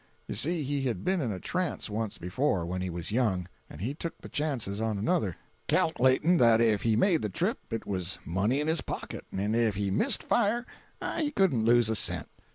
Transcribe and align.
You 0.27 0.33
see 0.33 0.63
he 0.63 0.81
had 0.87 1.03
been 1.03 1.21
in 1.21 1.31
a 1.31 1.39
trance 1.39 1.87
once 1.87 2.17
before, 2.17 2.65
when 2.65 2.81
he 2.81 2.89
was 2.89 3.11
young, 3.11 3.47
and 3.69 3.81
he 3.81 3.93
took 3.93 4.19
the 4.19 4.29
chances 4.29 4.81
on 4.81 4.97
another, 4.97 5.37
cal'lating 5.67 6.39
that 6.39 6.59
if 6.59 6.81
he 6.81 6.95
made 6.95 7.21
the 7.21 7.29
trip 7.29 7.59
it 7.69 7.85
was 7.85 8.17
money 8.25 8.59
in 8.59 8.67
his 8.67 8.81
pocket, 8.81 9.25
and 9.31 9.55
if 9.55 9.75
he 9.75 9.91
missed 9.91 10.23
fire 10.23 10.65
he 11.19 11.29
couldn't 11.29 11.65
lose 11.65 11.87
a 11.87 11.95
cent. 11.95 12.29